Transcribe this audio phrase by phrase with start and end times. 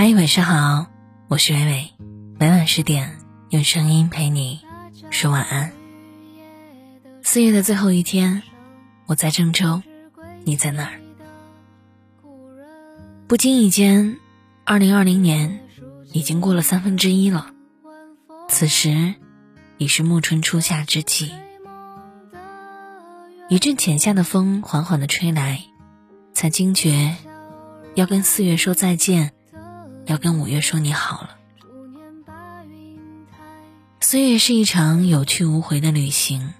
[0.00, 0.86] 嗨，晚上好，
[1.26, 1.92] 我是伟伟，
[2.38, 3.18] 每晚十点
[3.50, 4.60] 用声音陪你
[5.10, 5.72] 说晚安。
[7.24, 8.44] 四月的最后一天，
[9.06, 9.82] 我在郑州，
[10.44, 11.00] 你在哪儿？
[13.26, 14.20] 不经意间，
[14.64, 15.58] 二零二零年
[16.12, 17.50] 已经过了三分之一了。
[18.48, 19.16] 此时
[19.78, 21.32] 已是暮春初夏之际，
[23.48, 25.64] 一阵浅夏的风缓缓的吹来，
[26.32, 27.16] 才惊觉
[27.96, 29.32] 要跟四月说再见。
[30.08, 31.36] 要跟五月说你好了。
[34.00, 36.54] 岁月是一场有去无回的旅行，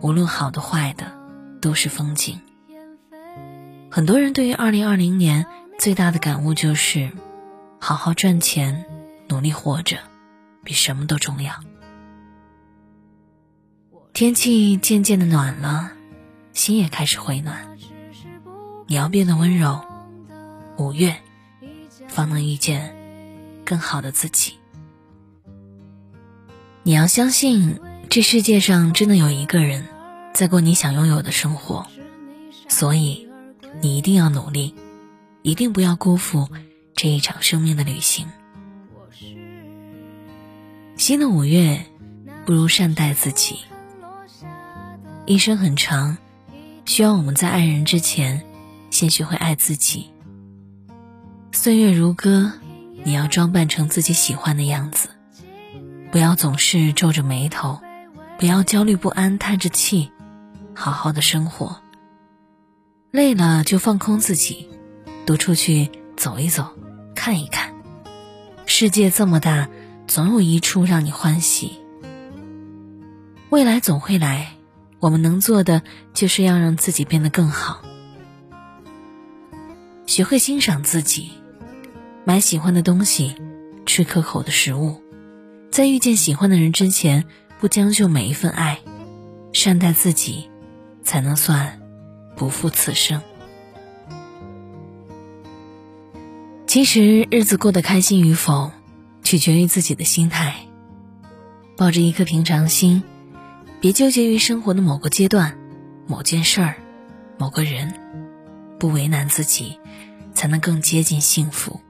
[0.00, 1.12] 无论好的坏的，
[1.60, 2.40] 都是风景。
[3.90, 5.44] 很多人对于二零二零年
[5.78, 7.12] 最大的感悟就是，
[7.78, 8.86] 好好赚钱，
[9.28, 9.98] 努力活着，
[10.64, 11.52] 比什么都重要。
[14.14, 15.92] 天气渐渐的暖了，
[16.54, 17.76] 心也开始回暖。
[18.86, 19.84] 你要变得温柔，
[20.78, 21.14] 五月。
[22.18, 22.96] 方能遇见
[23.64, 24.54] 更好的自己。
[26.82, 27.78] 你要相信，
[28.10, 29.86] 这世界上真的有一个人
[30.34, 31.86] 在过你想拥有的生活，
[32.66, 33.28] 所以
[33.80, 34.74] 你一定要努力，
[35.42, 36.48] 一定不要辜负
[36.92, 38.26] 这一场生命的旅行。
[40.96, 41.86] 新的五月，
[42.44, 43.60] 不如善待自己。
[45.24, 46.18] 一生很长，
[46.84, 48.42] 需要我们在爱人之前，
[48.90, 50.10] 先学会爱自己。
[51.60, 52.52] 岁月如歌，
[53.02, 55.08] 你要装扮成自己喜欢的样子，
[56.12, 57.80] 不要总是皱着眉头，
[58.38, 60.12] 不要焦虑不安叹着气，
[60.72, 61.80] 好好的生活。
[63.10, 64.68] 累了就放空自己，
[65.26, 66.64] 多出去走一走，
[67.16, 67.74] 看一看。
[68.64, 69.68] 世界这么大，
[70.06, 71.80] 总有一处让你欢喜。
[73.50, 74.52] 未来总会来，
[75.00, 75.82] 我们能做的
[76.14, 77.82] 就是要让自己变得更好，
[80.06, 81.32] 学会欣赏自己。
[82.28, 83.36] 买喜欢的东西，
[83.86, 85.02] 吃可口的食物，
[85.70, 87.24] 在遇见喜欢的人之前，
[87.58, 88.80] 不将就每一份爱，
[89.54, 90.50] 善待自己，
[91.02, 91.80] 才能算
[92.36, 93.22] 不负此生。
[96.66, 98.72] 其实日子过得开心与否，
[99.22, 100.54] 取决于自己的心态。
[101.78, 103.02] 抱着一颗平常心，
[103.80, 105.56] 别纠结于生活的某个阶段、
[106.06, 106.74] 某件事儿、
[107.38, 107.94] 某个人，
[108.78, 109.80] 不为难自己，
[110.34, 111.80] 才能更接近幸福。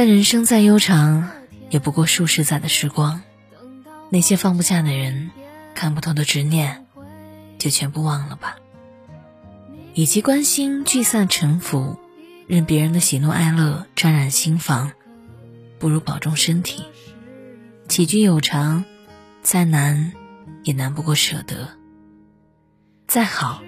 [0.00, 1.30] 但人生再悠长，
[1.68, 3.20] 也不过数十载的时光。
[4.08, 5.30] 那些放不下的人，
[5.74, 6.86] 看不透的执念，
[7.58, 8.56] 就全部忘了吧。
[9.92, 11.98] 与其关心聚散沉浮，
[12.46, 14.92] 任别人的喜怒哀乐沾染心房，
[15.78, 16.82] 不如保重身体。
[17.86, 18.86] 起居有常，
[19.42, 20.14] 再难
[20.64, 21.76] 也难不过舍得；
[23.06, 23.60] 再好，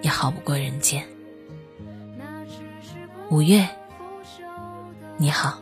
[0.00, 1.06] 也好不过人间。
[3.28, 3.68] 五月。
[5.22, 5.60] 你好，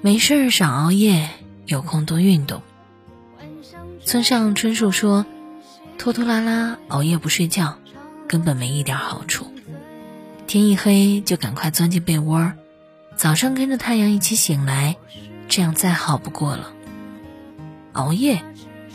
[0.00, 1.28] 没事儿少熬夜，
[1.66, 2.62] 有空多运动。
[4.02, 5.26] 村上春树说
[5.98, 7.76] ：“拖拖拉拉熬夜不睡觉，
[8.26, 9.52] 根本没一点好处。
[10.46, 12.54] 天一黑就赶快钻进被窝，
[13.14, 14.96] 早上跟着太阳一起醒来，
[15.48, 16.72] 这样再好不过了。
[17.92, 18.42] 熬夜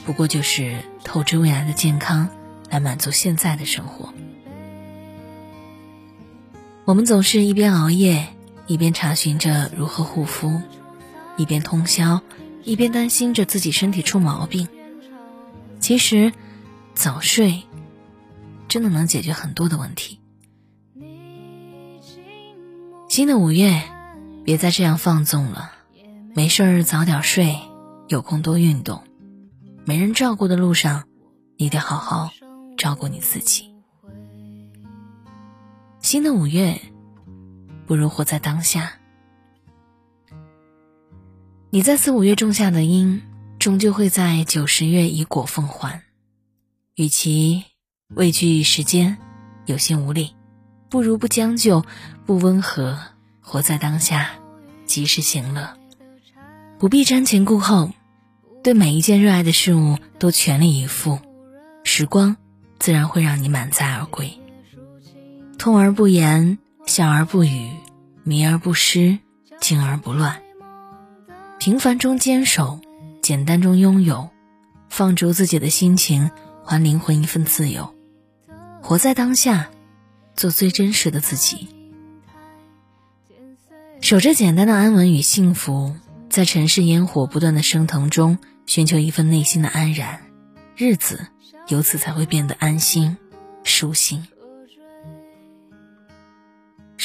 [0.07, 2.29] 不过就是透支未来的健康，
[2.71, 4.11] 来满足现在的生活。”
[6.85, 8.27] 我们总是一边熬夜，
[8.67, 10.61] 一边查询着如何护肤，
[11.37, 12.21] 一边通宵，
[12.65, 14.67] 一边担心着自己身体出毛病。
[15.79, 16.33] 其实，
[16.93, 17.63] 早睡
[18.67, 20.19] 真的能解决很多的问题。
[23.07, 23.81] 新的五月，
[24.43, 25.71] 别再这样放纵了，
[26.35, 27.57] 没事儿早点睡，
[28.09, 29.03] 有空多运动。
[29.85, 31.05] 没人照顾的路上，
[31.57, 32.31] 你得好好
[32.77, 33.72] 照顾你自己。
[36.03, 36.81] 新的五月，
[37.87, 38.91] 不如活在当下。
[41.69, 43.21] 你在四五月种下的因，
[43.57, 46.03] 终究会在九十月以果奉还。
[46.95, 47.63] 与其
[48.09, 49.17] 畏惧时间，
[49.65, 50.35] 有心无力，
[50.89, 51.85] 不如不将就，
[52.25, 52.99] 不温和，
[53.39, 54.31] 活在当下，
[54.85, 55.77] 及时行乐，
[56.77, 57.89] 不必瞻前顾后，
[58.61, 61.17] 对每一件热爱的事物都全力以赴，
[61.85, 62.35] 时光
[62.77, 64.37] 自然会让你满载而归。
[65.63, 67.69] 痛而不言，笑而不语，
[68.25, 69.19] 迷而不失，
[69.61, 70.41] 静而不乱。
[71.57, 72.81] 平凡中坚守，
[73.21, 74.29] 简单中拥有，
[74.89, 76.31] 放逐自己的心情，
[76.65, 77.95] 还灵魂一份自由。
[78.81, 79.69] 活在当下，
[80.35, 81.69] 做最真实的自己，
[84.01, 85.95] 守着简单的安稳与幸福，
[86.29, 90.23] 在城市烟火不断的升腾中，寻求一份内心的安然，
[90.75, 91.27] 日子
[91.69, 93.15] 由此才会变得安心、
[93.63, 94.27] 舒心。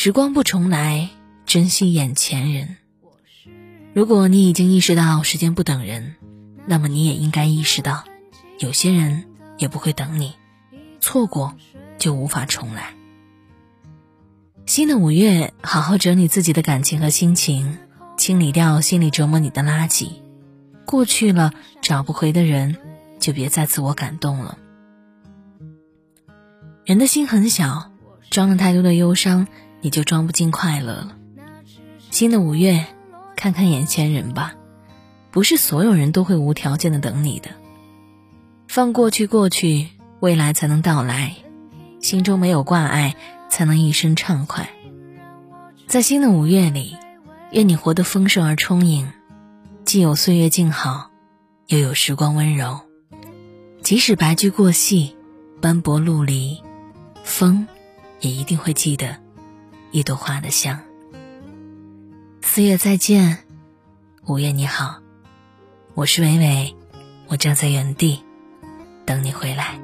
[0.01, 1.11] 时光不重来，
[1.45, 2.77] 珍惜眼前人。
[3.93, 6.15] 如果你已经意识到时间不等人，
[6.67, 8.05] 那么你也应该意识到，
[8.61, 9.25] 有些人
[9.57, 10.35] 也不会等你，
[11.01, 11.57] 错过
[11.99, 12.95] 就无法重来。
[14.67, 17.79] 新的五月，好好整理自己的感情和心情，
[18.17, 20.13] 清理掉心里折磨你的垃圾。
[20.87, 21.53] 过去了
[21.83, 22.77] 找不回的人，
[23.19, 24.59] 就别再自我感动了。
[26.85, 27.91] 人的心很小，
[28.31, 29.49] 装了太多的忧伤，
[29.81, 31.17] 你就装不进快乐了。
[32.11, 32.87] 新的五月，
[33.37, 34.55] 看看眼前人吧，
[35.31, 37.51] 不是所有人都会无条件的等你的。
[38.67, 39.89] 放过去过去，
[40.21, 41.35] 未来才能到来。
[42.01, 43.15] 心中没有挂碍。
[43.51, 44.69] 才能一生畅快。
[45.87, 46.99] 在新的五月里，
[47.51, 49.11] 愿你活得丰盛而充盈，
[49.87, 51.11] 既有岁月静好，
[51.67, 52.81] 又有时光温柔。
[53.83, 55.17] 即使白驹过隙，
[55.63, 56.63] 斑驳陆离，
[57.25, 57.67] 风
[58.21, 59.17] 也一定会记得
[59.91, 60.81] 一朵花的香。
[62.43, 63.39] 四月再见，
[64.27, 65.01] 五月你好，
[65.95, 66.77] 我是伟伟，
[67.27, 68.23] 我站在原地
[69.07, 69.81] 等你回来。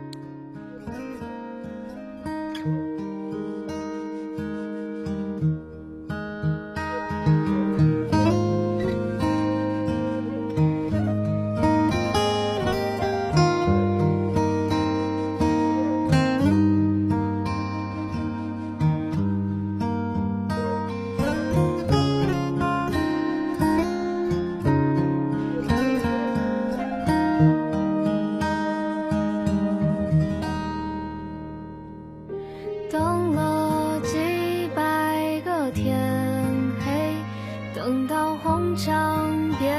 [38.77, 39.71] 将变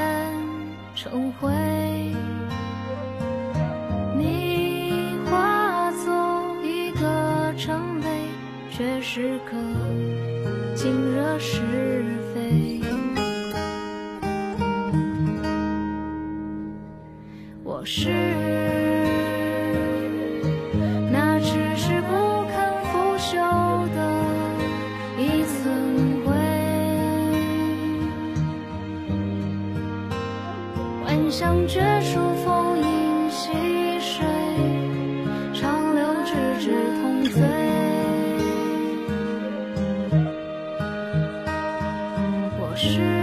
[0.94, 1.50] 成灰，
[4.16, 8.20] 你化作一个尘埃，
[8.70, 9.52] 却是个
[10.74, 11.60] 惊惹是
[12.34, 12.80] 非。
[17.62, 18.25] 我是。
[31.30, 33.52] 像绝处逢迎溪
[34.00, 34.24] 水，
[35.52, 36.70] 长流直至
[37.02, 37.42] 同醉。
[42.58, 43.15] 我是。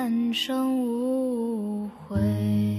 [0.00, 2.69] 半生无悔。